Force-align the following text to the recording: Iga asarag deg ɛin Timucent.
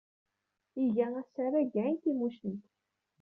Iga 0.83 1.05
asarag 1.21 1.65
deg 1.71 1.75
ɛin 1.83 1.97
Timucent. 2.03 2.63